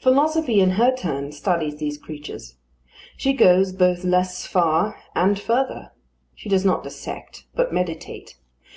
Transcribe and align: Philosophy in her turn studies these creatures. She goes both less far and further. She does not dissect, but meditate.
Philosophy 0.00 0.58
in 0.58 0.70
her 0.70 0.92
turn 0.92 1.30
studies 1.30 1.76
these 1.76 1.96
creatures. 1.96 2.56
She 3.16 3.32
goes 3.32 3.70
both 3.72 4.02
less 4.02 4.44
far 4.48 4.98
and 5.14 5.38
further. 5.38 5.92
She 6.34 6.48
does 6.48 6.64
not 6.64 6.82
dissect, 6.82 7.44
but 7.54 7.72
meditate. 7.72 8.36